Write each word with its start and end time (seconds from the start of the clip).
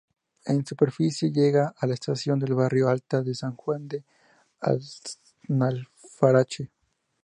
En 0.45 0.65
superficie 0.65 1.31
llega 1.31 1.75
a 1.77 1.85
la 1.85 1.93
estación 1.93 2.39
del 2.39 2.55
barrio 2.55 2.89
alto 2.89 3.21
de 3.23 3.35
San 3.35 3.55
Juan 3.55 3.87
de 3.87 4.03
Aznalfarache. 4.59 6.71